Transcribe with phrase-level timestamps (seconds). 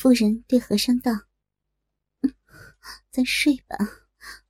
[0.00, 1.12] 夫人对和尚道
[3.12, 3.76] ：“咱睡吧，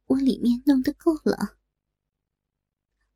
[0.05, 1.59] 我里面弄得够了。”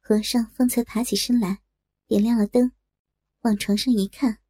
[0.02, 1.62] 和尚方才爬起身来，
[2.08, 2.72] 点亮了灯，
[3.42, 4.40] 往床上一看，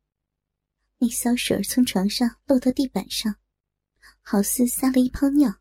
[0.96, 3.36] 那骚水从床上漏到地板上，
[4.22, 5.60] 好似撒了一泡尿。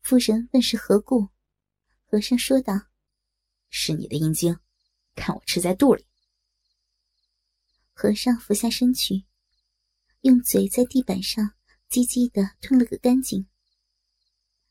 [0.00, 1.28] 夫人问是何故，
[2.06, 2.88] 和尚说道
[3.70, 4.58] ：“是你的阴茎，
[5.14, 6.04] 看我吃在肚里。”
[7.94, 9.26] 和尚俯下身去，
[10.26, 11.52] 用嘴在地板上
[11.88, 13.46] 唧唧的吞了个干净。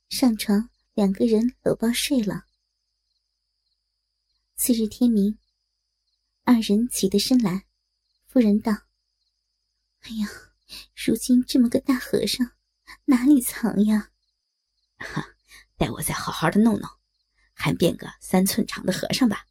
[0.09, 2.45] 上床，两个人搂抱睡了。
[4.57, 5.39] 次日天明，
[6.43, 7.67] 二人起得身来，
[8.25, 8.73] 夫人道
[10.03, 10.27] ：“哎呀，
[10.93, 12.51] 如今这么个大和尚，
[13.05, 14.11] 哪里藏呀？
[14.97, 15.25] 哈，
[15.77, 16.89] 待我再好好的弄弄，
[17.53, 19.47] 还变个三寸长的和尚吧。”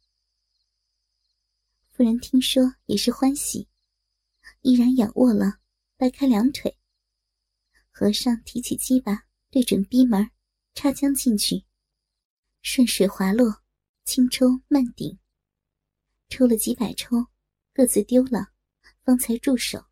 [1.89, 3.67] 夫人听说也是欢喜，
[4.61, 5.61] 依然仰卧了，
[5.97, 6.77] 掰开两腿。
[7.89, 10.29] 和尚提起鸡巴，对准逼门，
[10.73, 11.65] 插将进去，
[12.61, 13.63] 顺水滑落，
[14.03, 15.17] 轻抽慢顶，
[16.27, 17.27] 抽了几百抽，
[17.73, 18.51] 各自丢了，
[19.03, 19.85] 方才住手。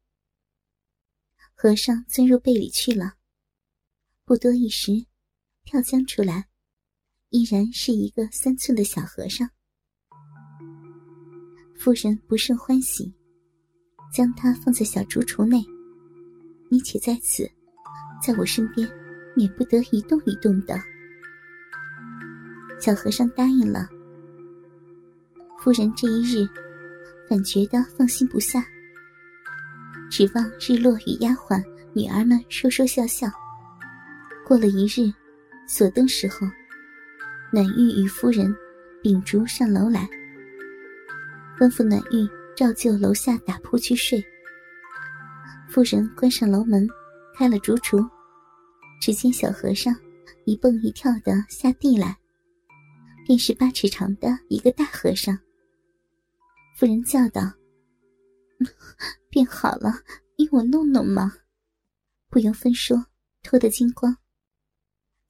[1.53, 3.13] 和尚钻入被里去了，
[4.25, 5.05] 不多一时，
[5.63, 6.49] 跳江出来，
[7.29, 9.49] 依然是一个三寸的小和尚。
[11.79, 13.15] 夫人不甚欢喜，
[14.13, 15.63] 将他放在小竹橱内。
[16.73, 17.47] 你且在此，
[18.19, 18.89] 在我身边，
[19.35, 20.81] 免不得一动一动的。
[22.79, 23.87] 小和尚答应了。
[25.59, 26.49] 夫人这一日，
[27.29, 28.65] 反觉得放心不下，
[30.09, 31.63] 指望日落与丫鬟、
[31.93, 33.27] 女儿们说说笑笑。
[34.43, 35.13] 过了一日，
[35.67, 36.47] 锁灯时候，
[37.51, 38.51] 暖玉与夫人
[38.99, 40.09] 秉烛上楼来。
[41.55, 44.25] 吩咐暖玉照旧楼下打铺去睡。
[45.73, 46.87] 妇人关上楼门，
[47.33, 48.07] 开了竹橱，
[49.01, 49.91] 只见小和尚
[50.45, 52.15] 一蹦一跳的下地来，
[53.25, 55.35] 便是八尺长的一个大和尚。
[56.77, 57.51] 妇人叫道
[59.31, 59.91] ：“变好了，
[60.37, 61.33] 与我弄弄嘛！”
[62.29, 63.07] 不由分说，
[63.41, 64.15] 脱得精光，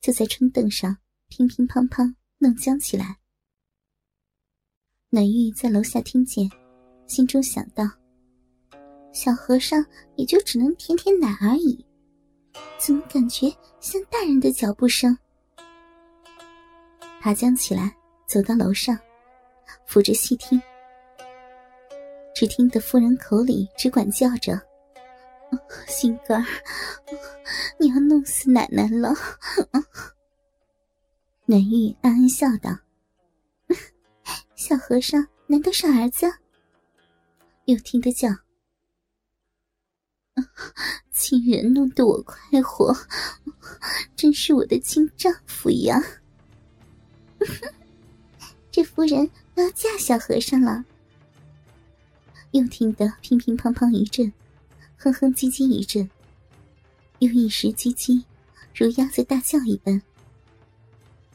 [0.02, 0.98] 就在春凳上
[1.30, 3.18] 乒乒乓乓弄僵起来。
[5.10, 6.50] 暖玉在楼下听见，
[7.08, 7.90] 心中想到：
[9.14, 9.86] 小和尚
[10.16, 11.86] 也就只能舔舔奶而已，
[12.78, 15.18] 怎么感觉像大人的脚步声？
[17.22, 18.98] 爬将起来，走到楼上，
[19.86, 20.62] 扶着细听，
[22.36, 24.60] 只听得夫人口里只管叫着
[25.88, 26.48] ：“心肝儿，
[27.80, 29.14] 你要弄死奶奶了！”
[31.46, 32.72] 暖玉暗暗笑道。
[34.56, 36.26] 小和尚难道是儿子？
[37.66, 38.30] 又听得叫，
[41.12, 42.96] 亲人弄得我快活，
[44.16, 46.02] 真是我的亲丈夫呀！
[48.72, 50.84] 这夫人要嫁小和尚了。
[52.52, 54.32] 又听得乒乒乓乓一阵，
[54.98, 56.10] 哼哼唧唧一阵，
[57.20, 58.24] 又一时唧唧，
[58.76, 60.02] 如鸭子大叫一般。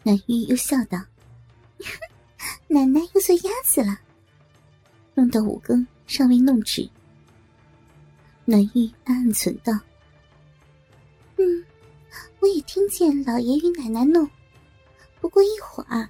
[0.02, 0.98] 南玉又笑道。
[2.68, 4.00] 奶奶又做鸭子了。
[5.14, 6.88] 弄到五更，尚未弄止。
[8.50, 9.78] 暖玉暗暗存道
[11.36, 11.66] ：“嗯，
[12.40, 14.26] 我也听见老爷与奶奶弄，
[15.20, 16.08] 不过一会儿，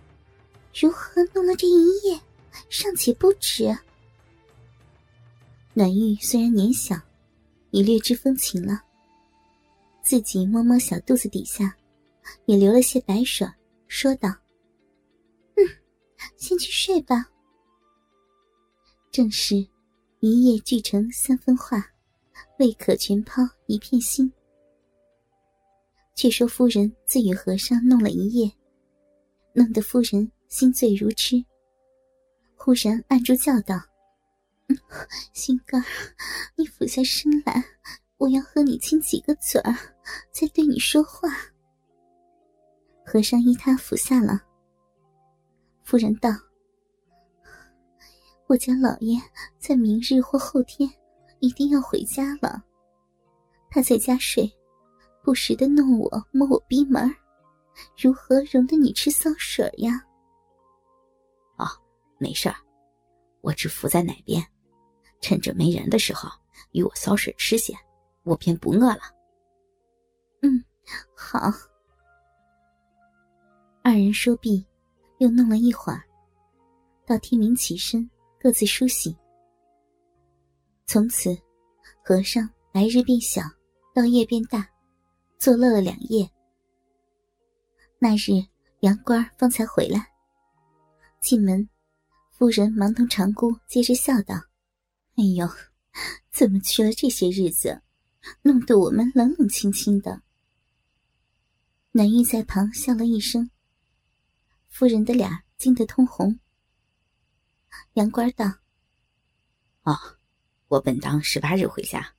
[0.72, 2.20] 如何弄了这一夜，
[2.68, 3.76] 尚且不止。”
[5.74, 6.94] 暖玉虽然年小，
[7.72, 8.84] 已略知风情了，
[10.00, 11.76] 自己摸摸小肚子底下，
[12.46, 13.44] 也流了些白水，
[13.88, 14.28] 说道。
[15.56, 15.66] 嗯
[16.36, 17.28] 先去睡吧。
[19.10, 19.56] 正是，
[20.20, 21.84] 一夜聚成三分话，
[22.58, 24.32] 未可全抛一片心。
[26.14, 28.50] 却说夫人自与和尚弄了一夜，
[29.52, 31.36] 弄得夫人心醉如痴。
[32.56, 33.80] 忽然按住叫道
[35.32, 35.86] ：“心肝儿，
[36.56, 37.64] 你俯下身来，
[38.16, 39.72] 我要和你亲几个嘴儿，
[40.32, 41.28] 再对你说话。”
[43.06, 44.42] 和尚依他俯下了。
[45.84, 46.30] 夫人道
[48.48, 49.16] ：“我家老爷
[49.60, 50.90] 在明日或后天
[51.40, 52.62] 一定要回家了，
[53.70, 54.50] 他在家睡，
[55.22, 57.14] 不时的弄我摸我逼门
[57.96, 60.04] 如何容得你吃骚水呀
[61.58, 61.66] ？”“哦，
[62.18, 62.56] 没事儿，
[63.40, 64.44] 我只伏在哪边，
[65.20, 66.28] 趁着没人的时候
[66.72, 67.74] 与我骚水吃些，
[68.24, 69.02] 我便不饿了。
[70.42, 70.64] ”“嗯，
[71.14, 71.52] 好。”
[73.82, 74.64] 二人说毕。
[75.18, 76.04] 又弄了一会儿，
[77.04, 78.08] 到天明起身，
[78.38, 79.16] 各自梳洗。
[80.90, 81.36] 从此，
[82.02, 83.42] 和尚白日变小，
[83.94, 84.66] 到夜变大，
[85.38, 86.26] 作乐了两夜。
[87.98, 88.42] 那日
[88.80, 90.10] 杨官方才回来，
[91.20, 91.68] 进门，
[92.30, 94.34] 夫人忙同长姑接着笑道
[95.16, 95.46] ：“哎呦，
[96.32, 97.82] 怎么去了这些日子，
[98.40, 100.22] 弄得我们冷冷清清的。”
[101.92, 103.50] 南玉在旁笑了一声，
[104.70, 106.40] 夫人的脸惊得通红。
[107.92, 108.46] 杨官道
[109.84, 109.94] ：“哦，
[110.68, 112.14] 我本当十八日回家，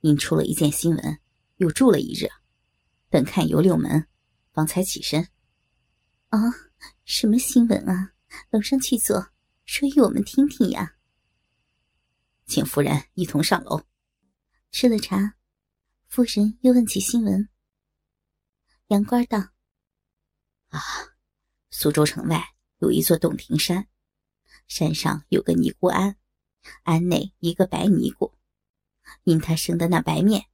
[0.00, 1.18] 因出了一件新闻，
[1.56, 2.28] 又住了一日，
[3.10, 4.06] 等看游六门，
[4.52, 5.28] 方才起身。
[6.30, 6.38] ”“哦，
[7.04, 8.14] 什么新闻啊？
[8.50, 9.32] 楼上去坐，
[9.64, 10.94] 说与我们听听呀。
[12.46, 13.82] ”“请夫人一同上楼。”
[14.70, 15.34] 吃了茶，
[16.06, 17.48] 夫人又问起新闻。
[18.86, 19.38] 杨官道
[20.70, 20.80] ：“啊，
[21.70, 22.42] 苏州城外
[22.78, 23.88] 有一座洞庭山，
[24.68, 26.16] 山上有个尼姑庵，
[26.84, 28.32] 庵内一个白尼姑，
[29.24, 30.46] 因她生的那白面，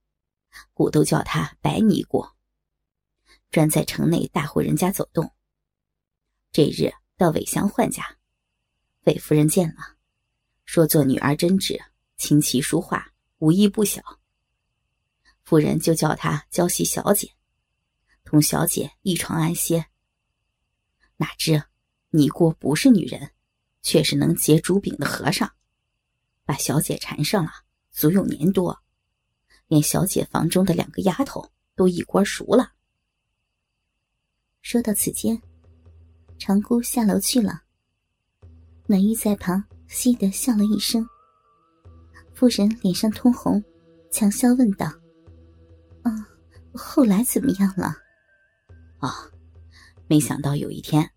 [0.75, 2.27] 故都叫她白尼姑。
[3.51, 5.33] 专在城内大户人家走动。
[6.53, 8.17] 这日到韦香焕家，
[9.05, 9.97] 韦夫人见了，
[10.65, 11.81] 说做女儿针纸、
[12.17, 14.03] 琴棋书画，武艺不小。
[15.45, 17.33] 夫人就叫她教习小姐。”
[18.25, 19.87] 同小姐一床安歇。
[21.17, 21.63] 哪知
[22.11, 23.33] 尼姑不是女人，
[23.81, 25.51] 却是能结竹饼的和尚，
[26.49, 27.51] 把小姐缠上了，
[27.91, 28.79] 足有年多，
[29.67, 32.73] 连小姐房中的两个丫头都一锅熟了。
[34.63, 35.39] 说到此间，
[36.39, 37.65] 长姑下楼去了。
[38.87, 41.07] 暖玉在旁嘻的笑了一声。
[42.33, 43.63] 夫人脸上通红，
[44.11, 44.87] 强笑问道
[46.01, 46.27] ：“啊，
[46.73, 47.95] 后来怎么样了？”
[49.01, 49.31] 啊！
[50.09, 51.11] 没想到有一天，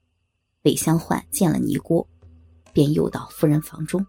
[0.63, 2.05] 韦香焕见了尼姑，
[2.73, 4.05] 便诱到夫人房中，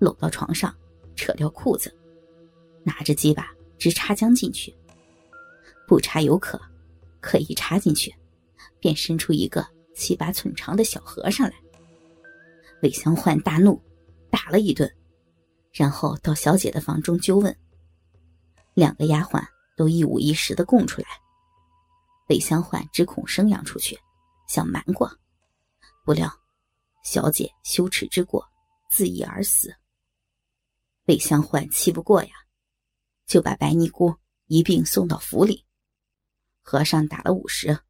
[0.00, 0.74] 搂到床上，
[1.14, 1.94] 扯掉裤子，
[2.82, 4.74] 拿着鸡巴直插将进去。
[5.86, 6.60] 不插有可，
[7.20, 8.12] 可一插进去，
[8.80, 9.64] 便伸出一个
[9.94, 11.54] 七八寸长的小和尚来。
[12.82, 13.80] 韦香焕大怒，
[14.30, 14.90] 打了一顿，
[15.72, 17.54] 然后到小姐的房中纠问。
[18.74, 19.44] 两个丫鬟
[19.76, 21.08] 都一五一十的供出来。
[22.28, 23.98] 韦香焕只恐生养出去，
[24.48, 25.10] 想瞒过，
[26.04, 26.32] 不料
[27.04, 28.42] 小姐羞耻之过，
[28.88, 29.74] 自缢而死。
[31.10, 32.30] 韦香焕气不过呀，
[33.26, 34.14] 就把白尼姑
[34.46, 35.66] 一并送到府里。
[36.62, 37.80] 和尚打了五十，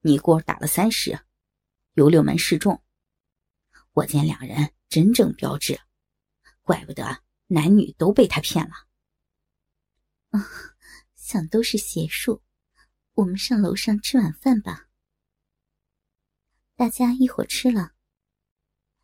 [0.00, 1.16] 尼姑打了三十，
[1.92, 2.82] 由六门示众。
[3.92, 5.80] 我见两人真正标致，
[6.62, 8.74] 怪不得男女都被他骗了。
[10.30, 10.44] 啊，
[11.14, 12.42] 想都是邪术。
[13.12, 14.88] 我们上楼上吃晚饭吧。
[16.74, 17.92] 大家一伙吃了。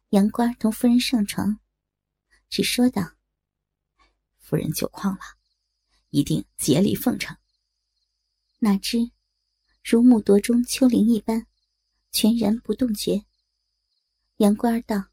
[0.08, 1.60] 杨官同夫人上床，
[2.48, 3.12] 只说道
[4.50, 5.20] ：“夫人酒旷了，
[6.10, 7.36] 一定竭力奉承。”
[8.58, 9.12] 哪知
[9.84, 11.46] 如木夺中秋铃一般，
[12.10, 13.24] 全然不动觉。
[14.38, 15.04] 杨官儿道：“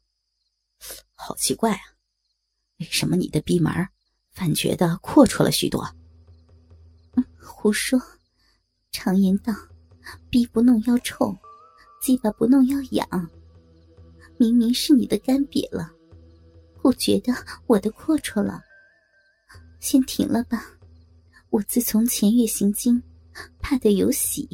[1.14, 1.80] 好奇怪啊，
[2.78, 3.72] 为什么你的逼门
[4.32, 5.88] 反觉得阔绰了许多？”
[7.40, 8.02] 胡说。
[8.90, 9.54] 常言道
[10.28, 11.38] ：“逼不弄要臭，
[12.02, 13.30] 鸡巴不弄要痒。”
[14.36, 15.92] 明明是你的干瘪了，
[16.82, 17.32] 我觉得
[17.66, 18.64] 我的阔绰了。
[19.80, 20.64] 先停了吧，
[21.50, 23.02] 我自从前月行经，
[23.60, 24.48] 怕得有喜，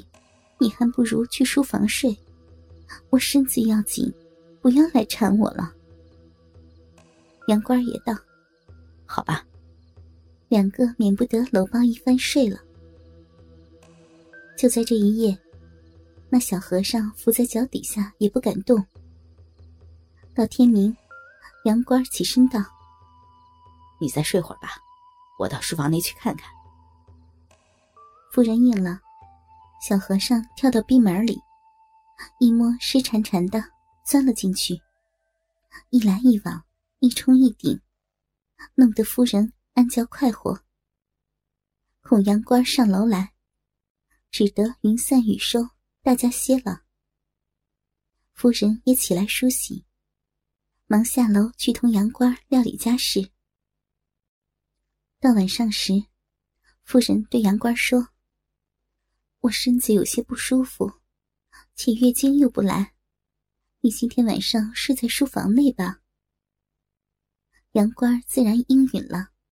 [0.59, 2.17] 你还不如去书房睡。
[3.11, 4.13] 我身子要紧，
[4.61, 5.73] 不要来缠我了。
[7.49, 8.15] 杨官也道
[9.07, 9.45] ：“好吧。”
[10.49, 12.61] 两个免不得搂抱一番睡了。
[14.57, 15.37] 就在这一夜，
[16.29, 18.85] 那小和尚伏在脚底下也不敢动。
[20.33, 20.97] 到天明，
[21.65, 22.63] 杨官起身道
[24.01, 24.77] ：“你再睡会儿吧，
[25.39, 26.49] 我到书房内去看看。”
[28.33, 29.01] 夫人应了，
[29.87, 31.41] 小和尚跳到逼门里，
[32.41, 33.63] 一摸湿潺潺的，
[34.05, 34.81] 钻了进去。
[35.91, 36.65] 一来一往，
[36.99, 37.81] 一冲一顶，
[38.75, 40.61] 弄得夫人暗叫快活。
[42.03, 43.33] 恐杨官上楼来。
[44.31, 45.61] 只得云散雨收，
[46.03, 46.83] 大家歇了。
[48.33, 49.85] 夫人也起来梳洗，
[50.89, 53.31] 忙下楼去同杨官料理家事。
[55.25, 56.05] 到晚上时，
[56.83, 58.09] 夫人对杨官说
[59.41, 61.01] ：“我身子有些不舒服，
[61.75, 62.93] 且月经又不来，
[63.81, 66.03] 你今天晚上睡在书房内吧。”
[67.73, 69.31] 杨官自然应允了。